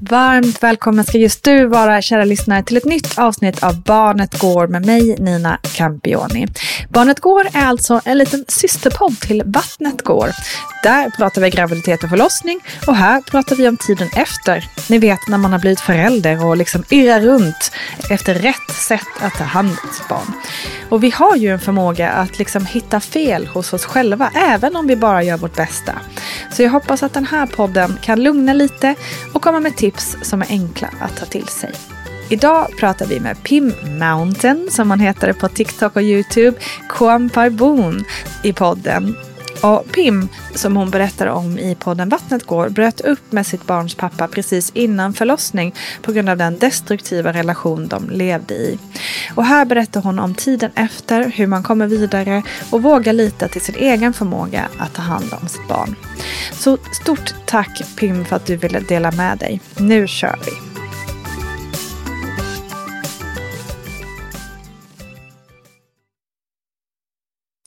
[0.00, 4.66] Varmt välkommen ska just du vara, kära lyssnare, till ett nytt avsnitt av Barnet Går
[4.66, 6.46] med mig, Nina Campioni.
[6.88, 10.30] Barnet Går är alltså en liten systerpodd till Vattnet Går.
[10.82, 14.64] Där pratar vi graviditet och förlossning och här pratar vi om tiden efter.
[14.88, 17.72] Ni vet när man har blivit förälder och liksom irrar runt
[18.10, 20.32] efter rätt sätt att ta hand om sitt barn.
[20.88, 24.86] Och vi har ju en förmåga att liksom hitta fel hos oss själva, även om
[24.86, 25.92] vi bara gör vårt bästa.
[26.52, 28.94] Så jag hoppas att den här podden kan lugna lite
[29.32, 29.83] och komma med tips
[30.22, 31.72] som är enkla att ta till sig.
[32.30, 36.58] Idag pratar vi med Pim Mountain, som han heter på TikTok och YouTube,
[36.88, 38.04] Kwampai Boon
[38.42, 39.16] i podden.
[39.64, 43.94] Och Pim, som hon berättar om i podden Vattnet går, bröt upp med sitt barns
[43.94, 48.78] pappa precis innan förlossning på grund av den destruktiva relation de levde i.
[49.34, 53.60] Och här berättar hon om tiden efter, hur man kommer vidare och vågar lita till
[53.60, 55.96] sin egen förmåga att ta hand om sitt barn.
[56.52, 59.60] Så stort tack Pim för att du ville dela med dig.
[59.76, 60.73] Nu kör vi!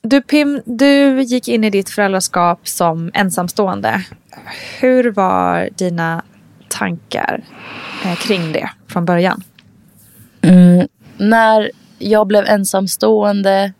[0.09, 4.03] Du Pim, du gick in i ditt föräldraskap som ensamstående.
[4.79, 6.23] Hur var dina
[6.69, 7.43] tankar
[8.05, 9.43] eh, kring det från början?
[10.41, 10.87] Mm,
[11.17, 13.73] när jag blev ensamstående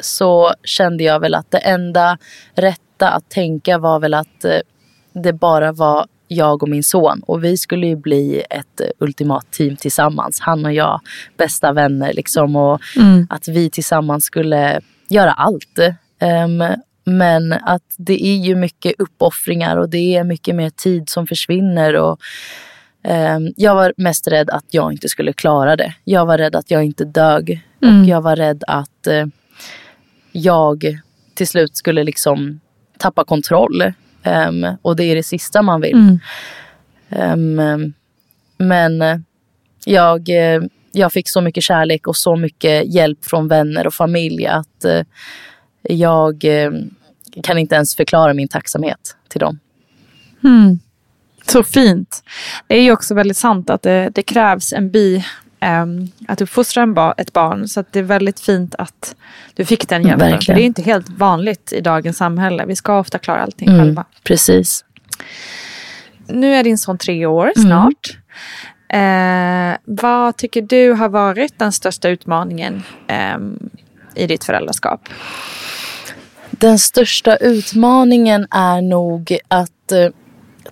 [0.00, 2.18] så kände jag väl att det enda
[2.54, 4.58] rätta att tänka var väl att eh,
[5.12, 7.22] det bara var jag och min son.
[7.26, 10.40] Och vi skulle ju bli ett eh, ultimat team tillsammans.
[10.40, 11.00] Han och jag,
[11.36, 12.56] bästa vänner liksom.
[12.56, 12.80] Och
[13.28, 14.80] att vi tillsammans skulle
[15.14, 15.78] göra allt.
[16.18, 16.64] Ehm,
[17.04, 21.94] men att det är ju mycket uppoffringar och det är mycket mer tid som försvinner.
[21.96, 22.20] Och,
[23.04, 25.94] ehm, jag var mest rädd att jag inte skulle klara det.
[26.04, 27.60] Jag var rädd att jag inte dög.
[27.80, 29.26] Och jag var rädd att eh,
[30.32, 30.98] jag
[31.34, 32.60] till slut skulle liksom
[32.98, 33.92] tappa kontroll.
[34.22, 36.18] Ehm, och det är det sista man vill.
[37.08, 37.92] Ehm,
[38.56, 39.24] men
[39.84, 40.62] jag, eh,
[40.94, 45.00] jag fick så mycket kärlek och så mycket hjälp från vänner och familj att eh,
[45.82, 46.70] jag eh,
[47.42, 49.58] kan inte ens förklara min tacksamhet till dem.
[51.46, 52.22] Så fint.
[52.66, 55.24] Det är ju också väldigt sant att det, det krävs en bi
[55.60, 57.68] ehm, att uppfostra en ba- ett barn.
[57.68, 59.16] Så det är väldigt fint att
[59.54, 60.38] du fick den hjälpen.
[60.46, 62.64] Det är inte helt vanligt i dagens samhälle.
[62.66, 64.04] Vi ska ofta klara allting Mm, själva.
[64.22, 64.84] precis.
[66.26, 67.68] Nu är din son tre år Mm.
[67.68, 68.18] snart.
[68.94, 73.70] Eh, vad tycker du har varit den största utmaningen ehm,
[74.14, 75.08] i ditt föräldraskap?
[76.50, 80.08] Den största utmaningen är nog att eh,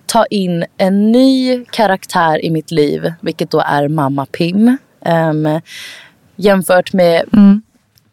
[0.05, 4.77] ta in en ny karaktär i mitt liv, vilket då är mamma Pim.
[5.05, 5.61] Ehm,
[6.35, 7.23] jämfört med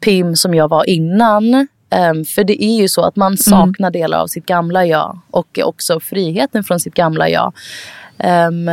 [0.05, 1.69] Pim som jag var innan.
[1.91, 5.59] Ehm, för det är ju så att man saknar delar av sitt gamla jag och
[5.63, 7.53] också friheten från sitt gamla jag.
[8.19, 8.71] Ehm,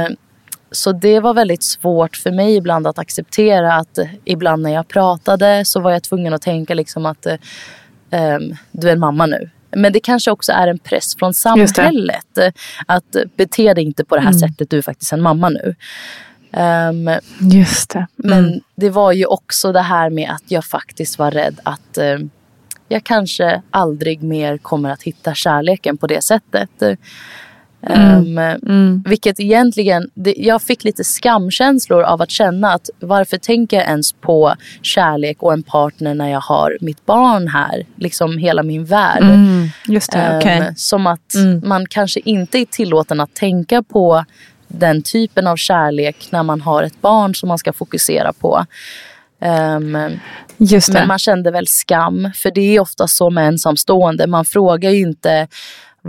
[0.71, 5.65] så det var väldigt svårt för mig ibland att acceptera att ibland när jag pratade
[5.65, 7.27] så var jag tvungen att tänka liksom att
[8.09, 9.49] ehm, du är en mamma nu.
[9.71, 12.37] Men det kanske också är en press från samhället.
[12.85, 15.75] Att bete dig inte på det här sättet, du är faktiskt en mamma nu.
[16.51, 17.09] Ehm,
[17.39, 18.07] Just det.
[18.15, 22.17] men det var ju också det här med att jag faktiskt var rädd att eh,
[22.87, 26.69] jag kanske aldrig mer kommer att hitta kärleken på det sättet.
[27.83, 33.85] Ehm, Vilket egentligen, det, jag fick lite skamkänslor av att känna att varför tänker jag
[33.85, 37.85] ens på kärlek och en partner när jag har mitt barn här?
[37.95, 39.23] Liksom hela min värld.
[39.87, 40.73] Just det, Ehm, okej.
[40.75, 41.61] Som att Mm.
[41.69, 44.25] man kanske inte är tillåten att tänka på
[44.67, 48.65] den typen av kärlek när man har ett barn som man ska fokusera på.
[49.39, 49.79] Det.
[50.93, 54.27] men man kände väl skam, för det är ofta så med ensamstående.
[54.27, 55.47] Man frågar ju inte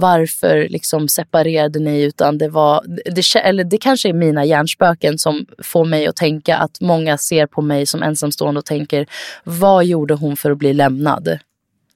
[0.01, 5.47] varför liksom separerade ni utan det var, det, eller det kanske är mina hjärnspöken som
[5.63, 9.07] får mig att tänka att många ser på mig som ensamstående och tänker
[9.45, 11.39] vad gjorde hon för att bli lämnad?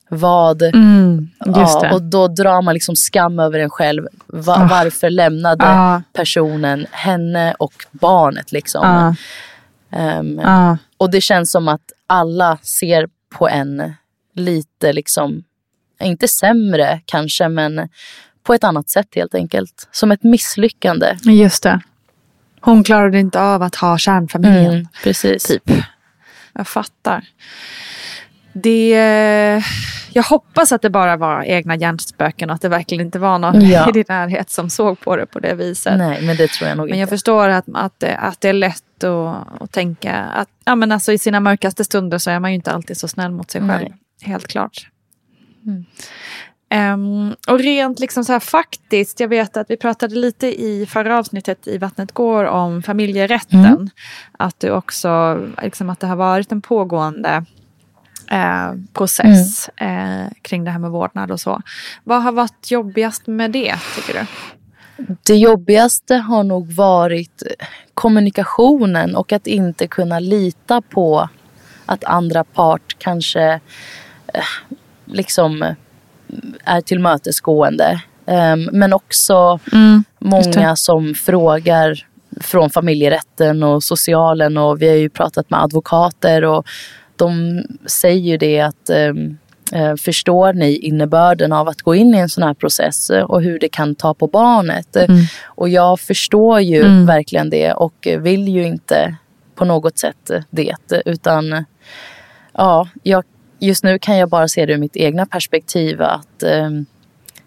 [0.09, 4.07] Vad, Mm, ja, och då drar man liksom skam över en själv.
[4.27, 4.67] Va, Ah.
[4.71, 6.03] Varför lämnade Ah.
[6.13, 9.15] personen henne och barnet liksom?
[9.91, 10.79] Ehm, ja.
[10.97, 13.09] och det känns som att alla ser
[13.39, 13.95] på en
[14.35, 15.45] lite liksom,
[16.03, 17.89] inte sämre kanske, men
[18.43, 19.89] på ett annat sätt helt enkelt.
[19.93, 21.17] Som ett misslyckande.
[21.23, 21.81] Just det.
[22.61, 24.73] Hon klarade inte av att ha kärnfamiljen.
[24.73, 25.43] Mm, precis.
[25.45, 25.71] Typ.
[26.53, 27.25] Jag fattar.
[28.53, 28.91] Det,
[30.13, 33.69] jag hoppas att det bara var egna hjärnspöken och att det verkligen inte var någon
[33.69, 33.89] Ja.
[33.91, 35.99] i din närhet som såg på det på det viset.
[35.99, 37.11] Nej, men det tror jag nog Men jag inte.
[37.17, 41.13] förstår att, att, det, att det är lätt att, att tänka att ja, men alltså,
[41.13, 43.71] i sina mörkaste stunder så är man ju inte alltid så snäll mot sig själv.
[43.89, 43.93] Nej.
[44.23, 44.89] Helt klart.
[46.73, 51.19] Ehm, och rent liksom så här faktiskt, jag vet att vi pratade lite i förra
[51.19, 53.91] avsnittet i Vattnet går om familjerätten.
[54.39, 57.45] Att du också, liksom att det har varit en pågående
[58.31, 61.63] eh, process eh, kring det här med vårdnad och så.
[62.05, 64.27] Vad har varit jobbigast med det, tycker du?
[65.23, 67.43] Det jobbigaste har nog varit
[67.95, 71.29] kommunikationen och att inte kunna lita på
[71.87, 73.61] att andra part kanske
[74.35, 74.43] eh,
[75.13, 75.75] liksom
[76.65, 78.03] är tillmötesgående.
[78.27, 79.59] Ehm, Men också
[80.19, 82.07] många som frågar
[82.41, 86.67] från familjerätten och socialen och vi har ju pratat med advokater och
[87.17, 92.29] de säger ju det att eh, förstår ni innebörden av att gå in i en
[92.29, 94.97] sån här process och hur det kan ta på barnet?
[94.97, 95.09] Eh,
[95.45, 99.17] Och jag förstår ju verkligen det och vill ju inte
[99.55, 100.75] på något sätt det
[101.05, 101.65] utan
[102.53, 103.25] ja, jag,
[103.67, 106.87] just nu kan jag bara se det ur mitt egna perspektiv att ehm,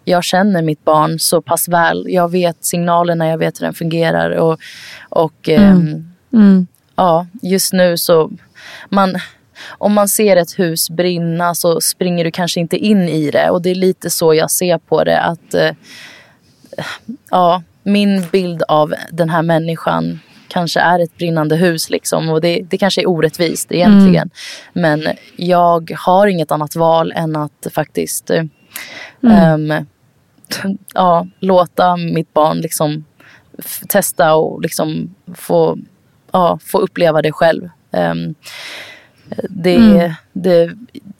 [0.04, 2.04] jag känner mitt barn så pass väl.
[2.08, 4.30] Jag vet signalerna, jag vet hur den fungerar.
[4.30, 4.60] Och,
[5.08, 8.30] och ehm, ja, just nu så...
[8.88, 9.16] Man,
[9.68, 13.50] om man ser ett hus brinna så springer du kanske inte in i det.
[13.50, 15.20] Och det är lite så jag ser på det.
[15.20, 15.70] Att eh,
[17.30, 20.20] ja, Min bild av den här människan
[20.56, 21.90] kanske är ett brinnande hus.
[21.90, 24.30] Liksom, och det, det kanske är orättvist egentligen.
[24.72, 25.02] Men
[25.36, 28.44] jag har inget annat val än att faktiskt eh,
[29.22, 29.86] ehm,
[30.94, 33.04] ja, låta mitt barn liksom
[33.88, 35.78] testa och liksom få,
[36.32, 37.68] ja, få uppleva det själv.
[37.92, 38.34] Ehm,
[39.50, 40.70] det, det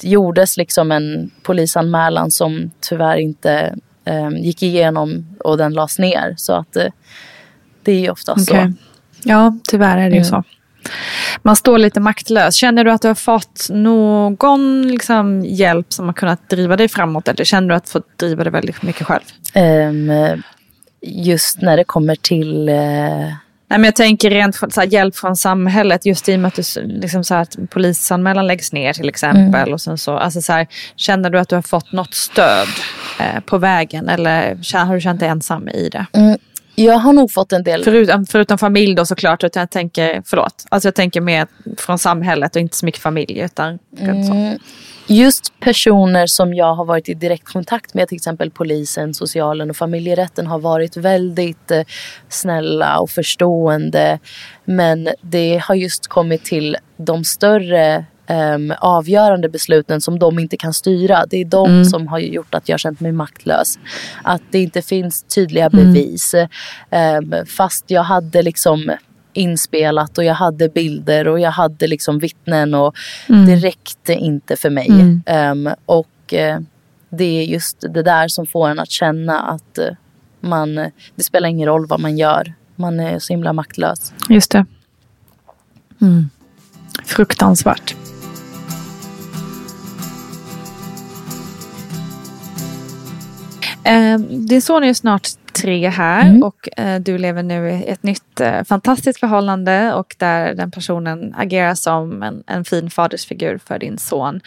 [0.01, 6.35] gjordes liksom en polisanmälan som tyvärr inte ehm, gick igenom och den lades ner.
[6.37, 6.93] Så att eh,
[7.83, 8.45] det är ju ofta Okej.
[8.45, 8.73] så.
[9.23, 10.45] Ja, tyvärr är det ju så.
[11.43, 12.55] Man står lite maktlös.
[12.55, 17.29] Känner du att du har fått någon liksom, hjälp som har kunnat driva dig framåt?
[17.29, 19.23] Eller känner du att du har fått driva det väldigt mycket själv?
[19.55, 20.13] Ehm,
[21.03, 23.33] just när det kommer till eh,
[23.69, 26.07] Nej, men jag tänker rent så här, hjälp från samhället.
[26.07, 29.73] Just i och med att, du, liksom, så här, att polisanmälan läggs ner till exempel.
[29.73, 32.69] Och sen så, alltså, så här, känner du att du har fått något stöd
[33.21, 34.09] eh, på vägen?
[34.09, 36.07] Eller har du känt dig ensam i det?
[36.13, 36.39] Mm,
[36.79, 37.85] Jag har nog fått en del...
[37.85, 42.57] Förutom, förutom familj då såklart, utan jag tänker, förlåt, alltså jag tänker mer från samhället
[42.57, 44.59] och inte så mycket familj utan mm,
[45.09, 49.77] Just personer som jag har varit i direkt kontakt med, till exempel polisen, socialen och
[49.77, 51.83] familjerätten har varit väldigt eh,
[52.29, 54.19] snälla och förstående.
[54.65, 60.75] Men det har just kommit till de större um, avgörande besluten som de inte kan
[60.75, 61.27] styra.
[61.27, 61.85] Det är de mm.
[61.85, 63.79] som har gjort att jag känt mig maktlös.
[64.23, 65.85] Att det inte finns tydliga mm.
[65.85, 66.35] bevis.
[66.91, 67.35] Mm.
[67.35, 68.93] Um, fast jag hade liksom
[69.33, 72.95] inspelat och jag hade bilder och jag hade liksom vittnen och
[73.29, 73.47] mm.
[73.47, 74.91] det räckte inte för mig.
[75.27, 76.59] Um, och uh,
[77.11, 79.97] det är just det där som får en att känna att uh,
[80.41, 80.75] man,
[81.15, 82.55] det spelar ingen roll vad man gör.
[82.77, 84.13] Man är så himla maktlös.
[84.29, 84.67] Just det.
[86.01, 86.31] Mm.
[87.05, 87.97] Fruktansvärt.
[93.87, 96.43] Eh, din son är ju snart tre här mm.
[96.43, 101.35] och eh, du lever nu i ett nytt eh, fantastiskt förhållande och där den personen
[101.37, 104.41] agerar som en, en fin fadersfigur för din son.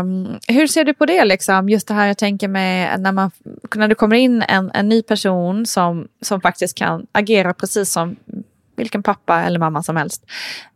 [0.00, 1.24] Um, hur ser du på det?
[1.24, 1.68] Liksom?
[1.68, 3.30] Just det här jag tänker mig när, man,
[3.74, 8.16] när det kommer in en, en ny person som, som faktiskt kan agera precis som
[8.76, 10.26] vilken pappa eller mamma som helst.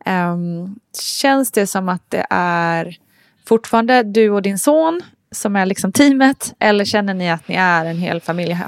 [0.06, 0.78] Um,
[1.20, 2.96] känns det som att det är
[3.46, 5.00] fortfarande du och din son
[5.34, 6.54] som är liksom teamet?
[6.58, 8.58] Eller känner ni att ni är en hel familj?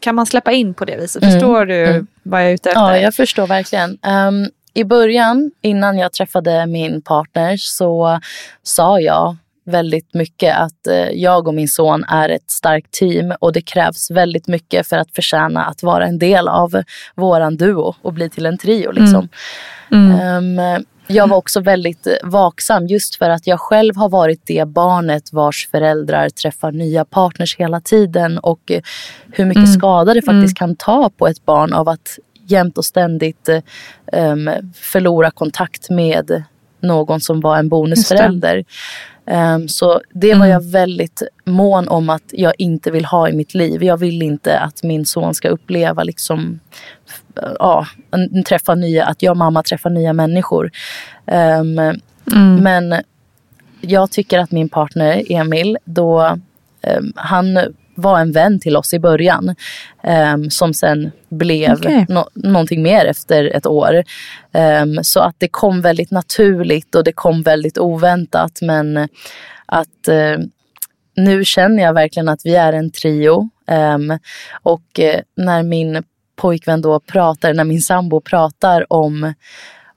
[0.00, 1.22] kan man släppa in på det viset?
[1.22, 1.32] Mm.
[1.32, 2.06] Förstår du mm.
[2.22, 2.80] vad jag är ute efter?
[2.80, 3.90] Ja, jag förstår verkligen.
[3.90, 8.20] Um, I början, innan jag träffade min partner, så
[8.62, 13.52] sa jag väldigt mycket att uh, jag och min son är ett starkt team och
[13.52, 16.82] det krävs väldigt mycket för att förtjäna att vara en del av
[17.14, 18.92] våran duo och bli till en trio.
[18.92, 19.28] Liksom.
[19.92, 20.58] Mm.
[20.58, 24.68] Um, jag var också väldigt eh, vaksam just för att jag själv har varit det
[24.68, 28.82] barnet vars föräldrar träffar nya partners hela tiden och eh,
[29.32, 29.72] hur mycket mm.
[29.72, 30.68] skada det faktiskt mm.
[30.68, 33.48] kan ta på ett barn av att jämt och ständigt
[34.12, 36.44] um, förlora kontakt med
[36.80, 38.64] någon som var en bonusförälder.
[39.30, 40.48] Um, så det var mm.
[40.48, 43.82] jag väldigt mån om att jag inte vill ha i mitt liv.
[43.82, 46.60] Jag vill inte att min son ska uppleva liksom,
[47.58, 47.86] ja,
[48.46, 50.70] träffa nya, att jag och mamma träffar nya människor.
[51.26, 52.00] Um, mm.
[52.62, 52.94] Men
[53.80, 56.38] jag tycker att min partner Emil, då
[56.98, 57.58] um, han
[58.00, 59.54] var en vän till oss i början.
[60.34, 62.04] Um, som sen blev okay.
[62.08, 64.04] no någonting mer efter ett år.
[64.82, 68.58] Um, så att det kom väldigt naturligt och det kom väldigt oväntat.
[68.62, 69.08] Men
[69.66, 70.44] att uh,
[71.16, 73.48] nu känner jag verkligen att vi är en trio.
[73.94, 74.18] Um,
[74.62, 76.02] och uh, när min
[76.36, 79.32] pojkvän då pratar, när min sambo pratar om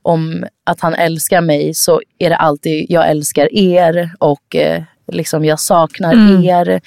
[0.03, 5.45] om att han älskar mig så är det alltid jag älskar er och eh, liksom
[5.45, 6.43] jag saknar mm.
[6.43, 6.81] er.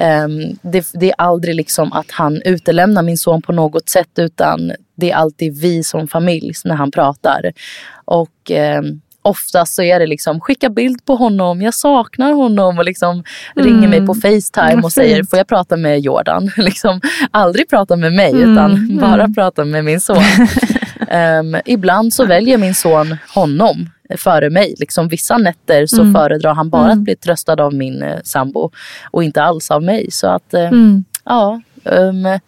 [0.00, 4.72] Um, det, det, är aldrig liksom att han utelämnar min son på något sätt utan
[4.94, 7.52] det är alltid vi som familj när han pratar.
[8.04, 12.84] Och um, oftast så är det liksom skicka bild på honom, jag saknar honom och
[12.84, 13.24] liksom
[13.56, 13.66] mm.
[13.66, 16.50] ringer mig på Facetime och säger får jag prata med Jordan?
[16.56, 17.00] liksom
[17.30, 18.52] aldrig prata med mig mm.
[18.52, 18.96] utan mm.
[18.96, 20.16] bara prata med min son.
[21.12, 24.74] um, ibland så väljer min son honom före mig.
[24.78, 26.14] Liksom, vissa nätter så mm.
[26.14, 26.98] föredrar han bara mm.
[26.98, 28.70] att bli tröstad av min eh, sambo
[29.10, 30.10] och inte alls av mig.
[30.10, 31.04] Så att eh, mm.
[31.24, 32.38] ja, um,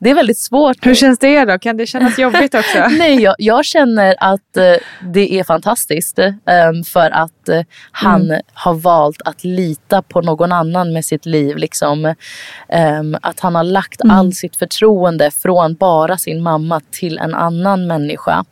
[0.00, 0.86] det är väldigt svårt.
[0.86, 1.58] Hur känns det då?
[1.58, 2.88] Kan det kännas jobbigt också?
[2.90, 4.74] Nej, jag, jag, känner att uh,
[5.12, 6.18] det är fantastiskt.
[6.18, 7.60] Um, för att uh,
[7.92, 8.42] han mm.
[8.52, 11.56] har valt att lita på någon annan med sitt liv.
[11.56, 12.14] Liksom.
[12.68, 14.16] Um, att han har lagt mm.
[14.16, 18.44] all sitt förtroende från bara sin mamma till en annan människa.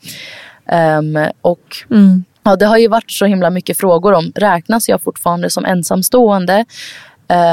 [0.99, 2.25] Um, och mm.
[2.47, 6.65] Ja, det har ju varit så himla mycket frågor om räknas jag fortfarande som ensamstående?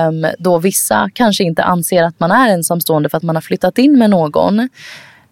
[0.07, 3.77] Um, då vissa kanske inte anser att man är ensamstående för att man har flyttat
[3.77, 4.59] in med någon.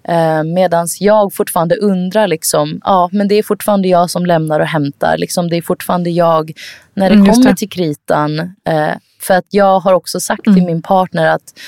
[0.10, 4.68] Uh, Medan jag fortfarande undrar, liksom, ja men det är fortfarande jag som lämnar och
[4.68, 5.18] hämtar.
[5.18, 6.52] Liksom, det är fortfarande jag
[6.94, 7.56] när det mm, kommer det.
[7.56, 8.40] till kritan.
[8.40, 10.56] Uh, för att jag har också sagt mm.
[10.56, 11.60] till min partner att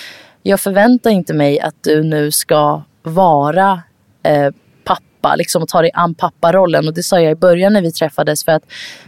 [0.44, 3.82] jag förväntar inte mig att du nu ska vara
[4.28, 4.50] uh,
[5.24, 6.88] pappa liksom, och ta dig an papparollen.
[6.88, 8.64] Och det sa jag i början när vi träffades för att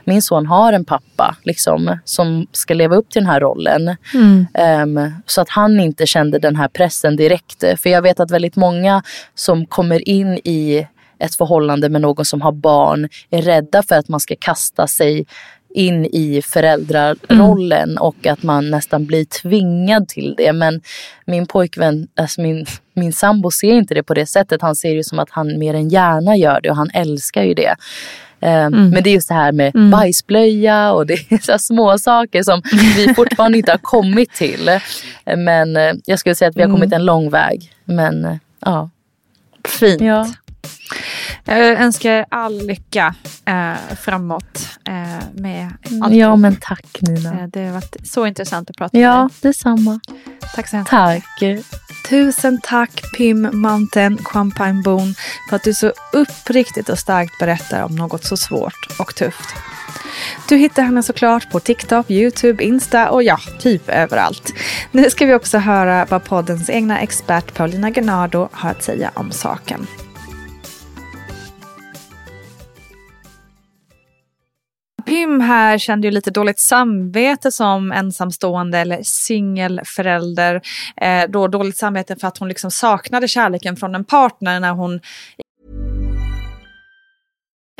[0.05, 3.95] min son har en pappa liksom, som ska leva upp till den här rollen.
[4.13, 4.47] Mm.
[4.97, 7.63] Um, så att han inte kände den här pressen direkt.
[7.77, 9.03] För jag vet att väldigt många
[9.35, 10.87] som kommer in i
[11.19, 15.25] ett förhållande med någon som har barn är rädda för att man ska kasta sig
[15.75, 18.01] in i föräldrarollen mm.
[18.01, 20.53] och att man nästan blir tvingad till det.
[20.53, 20.81] Men
[21.25, 24.61] min pojkvän, alltså min, min sambo ser inte det på det sättet.
[24.61, 27.53] Han ser det som att han mer än gärna gör det och han älskar ju
[27.53, 27.75] det.
[28.39, 28.89] Ehm, mm.
[28.89, 29.91] Men det är just det här med mm.
[29.91, 32.61] bajsblöja och det är så små saker som
[32.97, 34.79] vi fortfarande inte har kommit till.
[35.37, 36.99] Men eh, jag skulle säga att vi har kommit mm.
[36.99, 37.71] en lång väg.
[37.85, 38.89] Men eh, Ja.
[39.67, 40.01] Fint.
[40.01, 40.27] Ja.
[41.45, 46.13] Jag önskar all lycka eh, framåt eh, med allt.
[46.13, 47.33] ja, men tack Nina.
[47.41, 49.29] Eh, Det har varit så intressant att prata med Ja, dig.
[49.41, 49.99] detsamma.
[50.55, 51.23] Tack så hemskt Tack.
[52.09, 55.15] Tusen tack Pim Mountain Champagne Boon
[55.49, 59.55] för att du så uppriktigt och starkt berättar om något så svårt och tufft.
[60.49, 64.53] Du hittar henne såklart på TikTok, YouTube, Insta och ja, typ överallt.
[64.91, 69.31] Nu ska vi också höra vad poddens egna expert Paulina Gennardo har att säga om
[69.31, 69.87] saken.
[75.15, 80.61] Pim här kände ju lite dåligt samvete som ensamstående eller singelförälder.
[81.01, 84.99] Eh, då dåligt samvete för att hon liksom saknade kärleken från en partner när hon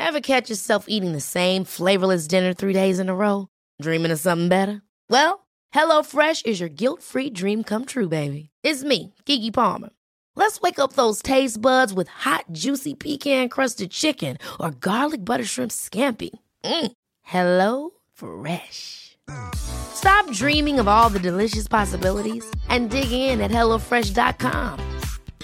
[0.02, 3.46] Have catch yourself eating the same flavorless dinner three days in a row?
[3.82, 4.80] Dreaming of something better?
[5.10, 5.38] Well,
[5.74, 8.48] hello fresh is your guilt-free dream come true, baby.
[8.64, 9.90] It's me, Gigi Palmer.
[10.36, 15.72] Let's wake up those taste buds with hot, juicy pecan-crusted chicken or garlic butter shrimp
[15.72, 16.30] scampi.
[16.64, 16.92] Mm.
[17.26, 19.18] Hello Fresh.
[19.56, 24.78] Stop dreaming of all the delicious possibilities and dig in at HelloFresh.com.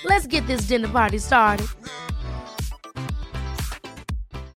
[0.04, 1.66] Let's get this dinner party started.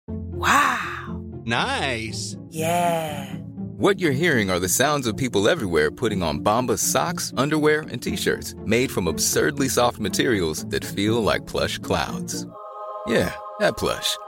[0.07, 1.23] Wow.
[1.47, 2.37] Nice.
[2.51, 3.35] Yeah.
[3.79, 8.03] What you're hearing are the sounds of people everywhere putting on Bombas socks, underwear, and
[8.03, 12.47] t-shirts made from absurdly soft materials that feel like plush clouds.
[13.07, 14.19] Yeah, that plush.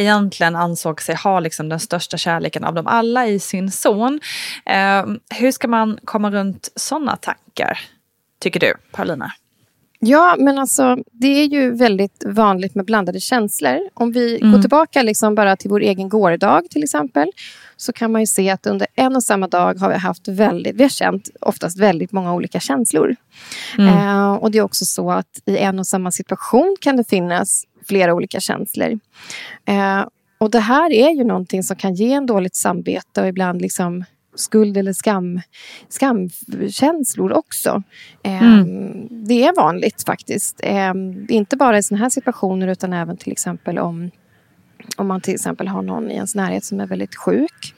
[0.00, 4.20] egentligen ansåg sig ha liksom den största kärleken av dem alla i sin son.
[4.66, 7.78] Eh, hur ska man komma runt sådana tankar,
[8.40, 9.32] tycker du, Paulina?
[10.06, 13.78] Ja, men alltså det är ju väldigt vanligt med blandade känslor.
[13.94, 14.52] Om vi Mm.
[14.52, 17.28] går tillbaka liksom bara till vår egen gårdag till exempel
[17.76, 20.76] så kan man ju se att under en och samma dag har vi haft väldigt,
[20.76, 23.16] vi har känt oftast väldigt många olika känslor.
[23.78, 27.64] Eh, och det är också så att i en och samma situation kan det finnas
[27.88, 28.98] flera olika känslor.
[29.64, 30.04] Eh,
[30.38, 34.04] och det här är ju någonting som kan ge en dåligt samvete och ibland liksom
[34.36, 35.40] skuld eller skam,
[35.88, 37.82] skamkänslor också.
[38.22, 38.64] Eh,
[39.10, 40.60] Det är vanligt faktiskt.
[40.62, 40.92] Eh,
[41.28, 44.10] inte bara i såna här situationer utan även till exempel om,
[44.96, 47.74] om man till exempel har någon i ens närhet som är väldigt sjuk.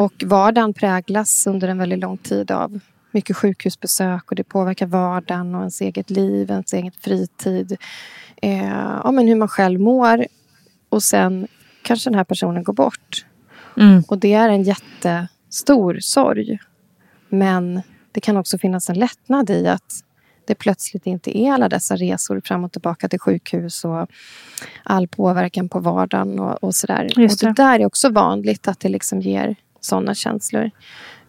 [0.00, 2.80] Och vardagen präglas under en väldigt lång tid av
[3.12, 7.76] mycket sjukhusbesök och det påverkar vardagen och ens eget liv, ens egen fritid.
[8.42, 8.66] Eh,
[9.04, 10.26] ja, men hur man själv mår.
[10.88, 11.48] Och sen
[11.82, 13.26] kanske den här personen går bort.
[13.76, 14.02] Mm.
[14.08, 14.62] Och det är en
[15.50, 16.58] jättestor sorg.
[17.28, 17.82] Men
[18.12, 20.04] det kan också finnas en lättnad i att
[20.46, 24.06] det plötsligt inte är alla dessa resor fram och tillbaka till sjukhus och
[24.84, 27.08] all påverkan på vardagen och, och sådär.
[27.16, 27.62] Just Och det det.
[27.62, 30.62] där är också vanligt att det liksom ger sådana känslor.
[30.64, 30.70] Eh,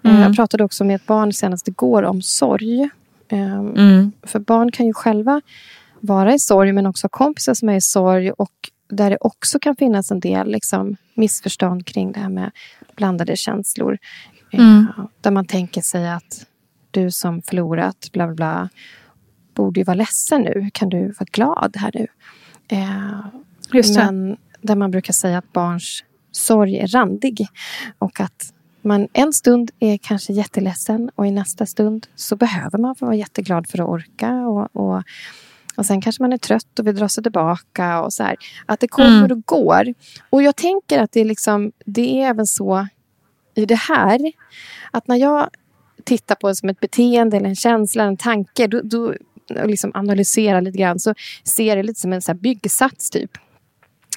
[0.03, 0.21] Mm.
[0.21, 2.89] Jag pratade också med ett barn senast igår om sorg.
[3.29, 4.11] Ehm, Mm.
[4.23, 5.41] För barn kan ju själva
[5.99, 9.75] vara i sorg men också kompisar som är i sorg och där det också kan
[9.75, 12.51] finnas en del liksom, missförstånd kring det här med
[12.95, 13.97] blandade känslor.
[14.51, 14.85] Eh, Mm.
[15.21, 16.45] Där man tänker sig att
[16.91, 18.69] du som förlorat bla bla bla
[19.53, 20.69] borde ju vara ledsen nu.
[20.73, 22.07] Kan du vara glad här nu?
[22.67, 23.25] Eh.
[23.95, 27.47] Men där man brukar säga att barns sorg är randig.
[27.99, 32.95] Och att man en stund är kanske jätteledsen och i nästa stund så behöver man
[32.99, 34.33] vara jätteglad för att orka.
[34.33, 35.03] Och, och,
[35.77, 38.01] och sen kanske man är trött och vill dra sig tillbaka.
[38.01, 38.35] Och så här.
[38.65, 39.31] Att det kommer Mm.
[39.31, 39.93] och går.
[40.29, 42.87] Och jag tänker att det är, liksom, det är även så
[43.55, 44.19] i det här.
[44.91, 45.49] Att när jag
[46.03, 48.67] tittar på det som ett beteende, eller en känsla, en tanke.
[48.67, 49.13] Då, då
[49.61, 50.99] och liksom analyserar lite grann.
[50.99, 53.31] Så ser det lite som en så här byggsats typ.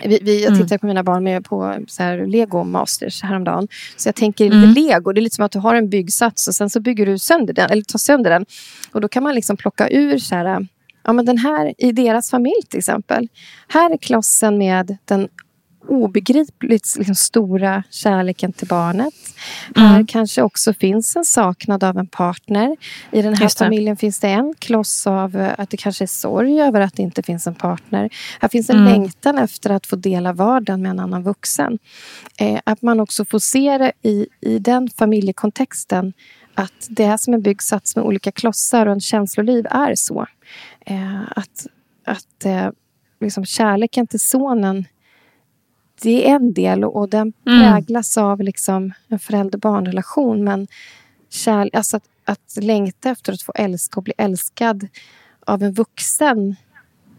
[0.05, 0.63] Vi, vi, jag Mm.
[0.63, 3.69] tittade på mina barn med på så här Lego Masters häromdagen.
[3.97, 4.61] Så jag tänker Mm.
[4.61, 5.13] lite Lego.
[5.13, 7.55] Det är lite som att du har en byggsats och sen så bygger du sönder
[7.55, 7.71] den.
[7.71, 8.47] Eller tar sönder den.
[8.93, 10.67] Och då kan man liksom plocka ur så här.
[11.05, 13.29] Ja men den här i deras familj till exempel.
[13.69, 15.29] Här är klossen med den
[15.89, 19.15] obegripligt liksom, stora kärleken till barnet.
[19.77, 19.89] Mm.
[19.89, 22.77] Här kanske också finns en saknad av en partner.
[23.13, 26.61] I den här familjen finns det en kloss av eh, att det kanske är sorg
[26.61, 28.11] över att det inte finns en partner.
[28.41, 28.93] Här finns en Mm.
[28.93, 31.79] längtan efter att få dela vardagen med en annan vuxen.
[32.39, 36.13] Eh, att man också får se det i, i den familjekontexten
[36.55, 40.27] att det är som en byggsats med olika klossar och en känsloliv är så.
[40.87, 41.67] Eh, att
[42.05, 42.69] att eh,
[43.21, 44.85] liksom kärleken till sonen
[46.03, 47.61] det är en del och, och den Mm.
[47.61, 50.45] präglas av liksom en förälder-barnrelation.
[50.45, 50.67] Men
[51.31, 54.89] kärl- alltså att, att längta efter att få älska och bli älskad
[55.47, 56.57] av en vuxen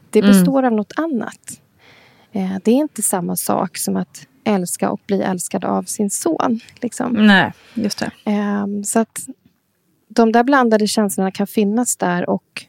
[0.10, 0.32] det Mm.
[0.32, 1.62] består av något annat.
[2.32, 6.60] Eh, det är inte samma sak som att älska och bli älskad av sin son.
[6.81, 7.12] Liksom.
[7.13, 8.12] Nej, just det.
[8.25, 9.19] Ehm, så att
[10.08, 12.65] de där blandade känslorna kan finnas där och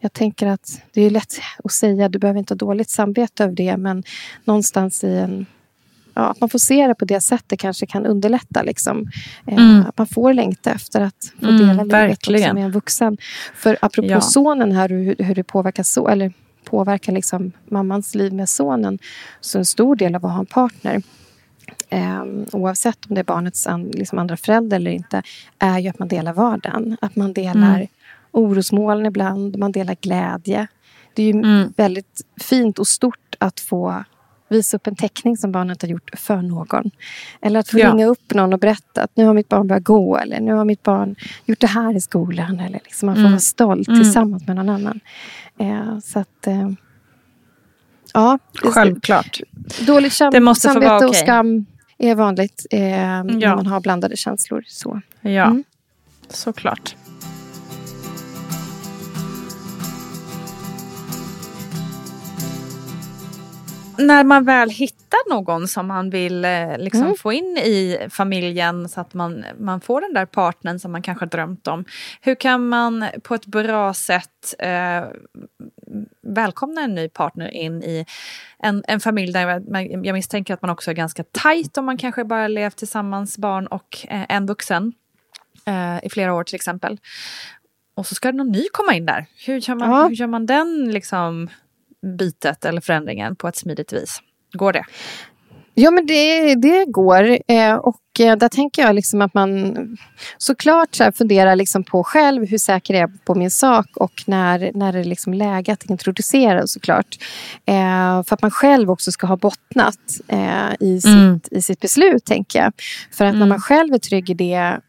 [0.00, 1.34] jag tänker att det är lätt
[1.64, 4.02] att säga, du behöver inte ha dåligt samvete över det, men
[4.44, 5.46] någonstans i en
[6.14, 8.62] Ja, att man får se det på det sättet kanske kan underlätta.
[8.62, 9.06] Liksom.
[9.46, 9.84] Eh, Mm.
[9.88, 13.16] Att man får längta efter att få Mm, dela livet också med en vuxen.
[13.54, 14.20] För apropå Ja.
[14.20, 16.32] sonen här, hur, hur det påverkar, så, eller
[16.72, 18.98] påverkar liksom mammans liv med sonen.
[19.40, 21.02] Så en stor del av att ha en partner
[21.88, 25.22] eh, oavsett om det är barnets an, liksom andra förälder eller inte,
[25.58, 26.96] är ju att man delar vardagen.
[27.00, 27.86] Att man delar Mm.
[28.30, 30.66] orosmoln ibland, man delar glädje.
[31.14, 31.72] Det är ju Mm.
[31.76, 34.04] väldigt fint och stort att få
[34.52, 36.90] visa upp en teckning som barnet har gjort för någon.
[37.40, 37.92] Eller att få Ja.
[37.92, 40.64] ringa upp någon och berätta att nu har mitt barn börjat gå eller nu har
[40.64, 42.60] mitt barn gjort det här i skolan.
[42.60, 43.32] Eller liksom man får Mm.
[43.32, 44.00] vara stolt Mm.
[44.02, 45.00] tillsammans med någon annan.
[45.58, 46.46] Eh, så att...
[46.46, 46.70] Eh,
[48.14, 49.40] ja, Självklart.
[49.86, 51.20] Dåligt Det måste få samvete vara och okej.
[51.22, 51.66] skam
[51.98, 53.56] är vanligt eh, när Ja.
[53.56, 54.64] man har blandade känslor.
[54.66, 55.00] Så.
[55.20, 55.64] Ja, Mm.
[56.28, 56.96] såklart.
[64.06, 67.16] När man väl hittar någon som man vill eh, liksom Mm.
[67.16, 71.26] få in i familjen så att man, man får den där partnern som man kanske
[71.26, 71.84] drömt om.
[72.20, 75.02] Hur kan man på ett bra sätt eh,
[76.22, 78.06] välkomna en ny partner in i
[78.58, 81.96] en, en familj där man, jag misstänker att man också är ganska tajt om man
[81.98, 84.92] kanske bara levt tillsammans, barn och eh, en vuxen
[85.66, 86.98] eh, i flera år till exempel.
[87.94, 89.26] Och så ska någon ny komma in där.
[89.46, 90.02] Hur gör man, Ja.
[90.08, 91.50] hur gör man den liksom,
[92.18, 94.18] bytet eller förändringen på ett smidigt vis?
[94.52, 94.84] Går det?
[95.74, 97.38] Ja, men det, det går.
[97.48, 99.76] Eh, och eh, där tänker jag liksom att man
[100.38, 104.12] såklart så här funderar liksom på själv hur säker är jag på min sak och
[104.26, 107.06] när, när det är liksom läge att introducera såklart.
[107.66, 111.40] Eh, för att man själv också ska ha bottnat eh, i, sitt, Mm.
[111.50, 112.72] i sitt beslut, tänker jag.
[113.12, 113.48] För att när Mm.
[113.48, 114.80] man själv är trygg i det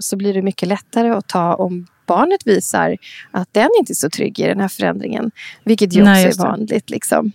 [0.00, 2.96] så blir det mycket lättare att ta om barnet visar
[3.30, 5.30] att den inte är så trygg i den här förändringen.
[5.64, 6.90] Vilket ju Nej, också är vanligt.
[6.90, 7.32] Liksom.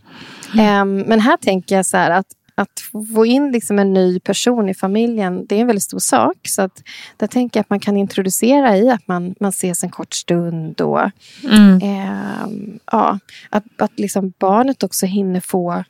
[0.59, 2.27] Ehm, men här tänker jag så här att
[2.59, 2.79] att
[3.15, 6.37] få in liksom en ny person i familjen, det är en väldigt stor sak.
[6.43, 6.83] Så att
[7.17, 10.81] där tänker jag att man kan introducera i att man, man ses en kort stund.
[10.81, 11.01] Och,
[11.43, 11.79] Mm.
[11.83, 15.83] ehm, ja, att att liksom barnet också hinner få,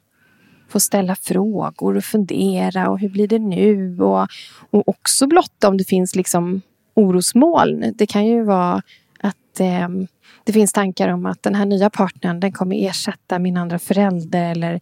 [0.70, 2.90] få ställa frågor och fundera.
[2.90, 4.00] Och hur blir det nu?
[4.00, 4.28] Och,
[4.70, 6.62] och också blotta om det finns liksom
[6.98, 7.94] orosmoln.
[7.96, 8.82] Det kan ju vara
[9.22, 10.08] att ehm,
[10.44, 14.52] det finns tankar om att den här nya partnern den kommer ersätta min andra förälder.
[14.52, 14.80] Eller,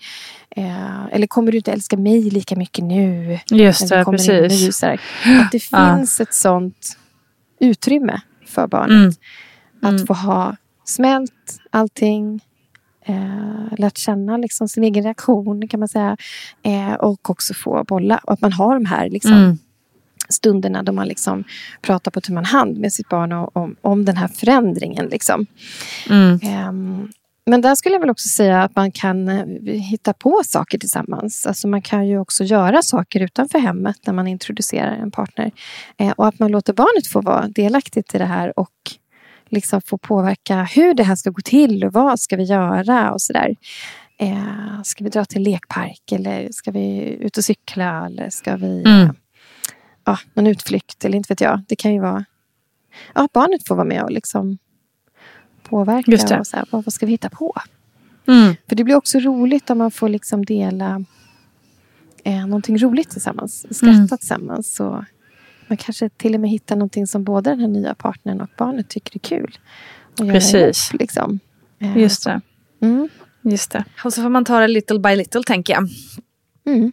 [0.50, 3.40] eh, eller kommer du inte älska mig lika mycket nu?
[3.52, 4.84] Just det, precis.
[4.84, 5.96] Att det Ja.
[5.98, 6.98] finns ett sånt
[7.60, 8.90] utrymme för barnet.
[8.92, 9.10] Mm.
[9.82, 10.08] Att Mm.
[10.08, 12.40] få ha smält allting.
[13.08, 16.18] Eh, lärt känna liksom sin egen reaktion kan man säga.
[16.64, 18.18] Eh, och också få bolla.
[18.24, 19.58] Och att man har de här liksom, Mm.
[20.30, 21.44] Stunderna då man liksom
[21.82, 25.06] pratar på tu man hand med sitt barn och, om, om den här förändringen.
[25.06, 25.46] Liksom.
[26.10, 26.40] Mm.
[26.44, 27.10] Ehm,
[27.46, 31.46] men där skulle jag väl också säga att man kan eh, hitta på saker tillsammans.
[31.46, 35.52] Alltså man kan ju också göra saker utanför hemmet när man introducerar en partner.
[35.98, 38.72] Eh, och att man låter barnet få vara delaktigt i det här och
[39.50, 43.22] liksom få påverka hur det här ska gå till och vad ska vi göra och
[43.22, 43.56] sådär.
[44.20, 48.84] Eh, ska vi dra till lekpark eller ska vi ut och cykla eller ska vi...
[48.86, 49.16] Mm.
[50.06, 51.62] Ja, någon utflykt eller inte vet jag.
[51.68, 52.26] Det kan ju vara...
[53.14, 54.58] Ja, barnet får vara med och liksom
[55.64, 56.12] påverka.
[56.40, 57.54] Och så här, vad, vad ska vi hitta på?
[58.28, 58.56] Mm.
[58.70, 61.04] För det blir också roligt om man får liksom dela
[62.24, 63.78] eh, någonting roligt tillsammans.
[63.78, 64.08] Skratta Mm.
[64.08, 64.76] tillsammans.
[64.76, 65.06] Så
[65.68, 68.90] man kanske till och med hittar någonting som både den här nya partnern och barnet
[68.90, 69.58] tycker är kul.
[70.18, 70.90] Precis.
[70.92, 71.40] ihop, liksom.
[71.80, 72.42] Eh, Just det.
[72.82, 73.10] Mm.
[73.42, 73.84] Just det.
[74.04, 75.88] Och så får man ta det little by little, tänker jag.
[76.76, 76.92] Mm.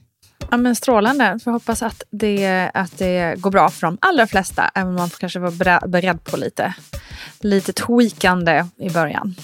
[0.53, 1.38] Ja, men strålande.
[1.45, 4.71] Får hoppas att det, att det går bra för de allra flesta.
[4.75, 6.75] Även om man kanske vara beredd på lite,
[7.41, 9.35] lite tweakande i början.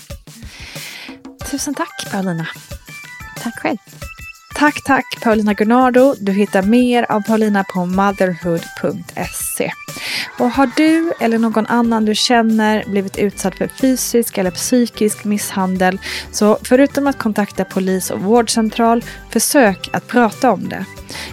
[1.50, 2.46] Tusen tack Paulina.
[3.42, 3.78] Tack själv.
[4.58, 6.14] Tack, tack Paulina Gunnardo.
[6.20, 9.72] Du hittar mer av Paulina på motherhood.se.
[10.38, 16.00] Och har du eller någon annan du känner blivit utsatt för fysisk eller psykisk misshandel
[16.32, 20.84] så förutom att kontakta polis och vårdcentral, försök att prata om det.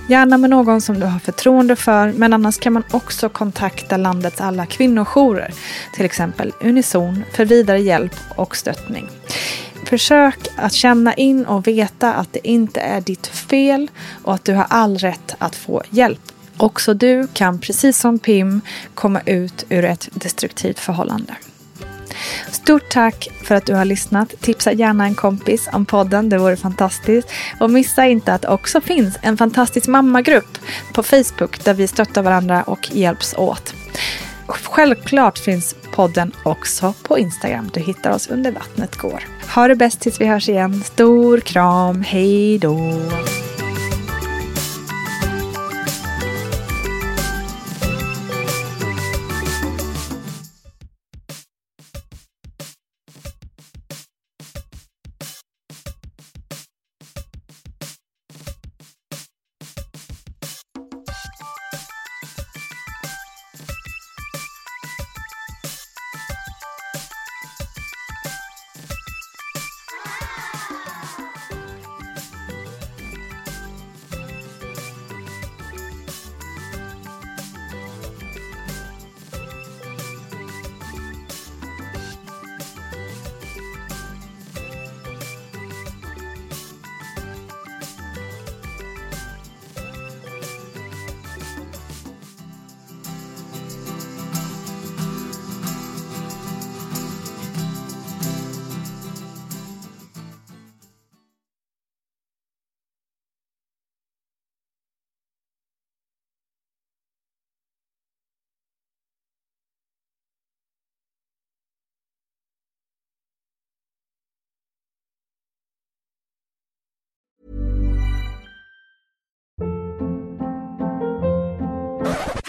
[0.10, 4.42] Gärna med någon som du har förtroende för, men annars kan man också kontakta landets
[4.42, 5.54] alla kvinnojourer,
[5.94, 9.10] till exempel Unison, för vidare hjälp och stöttning.
[9.86, 13.92] Försök att känna in och veta att det inte är ditt fel
[14.24, 16.22] och att du har all rätt att få hjälp.
[16.58, 18.62] Också du kan, precis som Pim,
[18.94, 21.36] komma ut ur ett destruktivt förhållande.
[22.52, 24.34] Stort tack för att du har lyssnat.
[24.42, 27.28] Tipsa gärna en kompis om podden, det vore fantastiskt.
[27.60, 30.58] Och missa inte att det också finns en fantastisk mammagrupp
[30.94, 33.74] på Facebook där vi stöttar varandra och hjälps åt.
[34.48, 37.70] Självklart finns podden också på Instagram.
[37.74, 39.35] Du hittar oss under vattnet går.
[39.54, 40.84] Ha det bäst tills vi hörs igen.
[40.84, 42.02] Stor kram.
[42.02, 42.80] Hej då.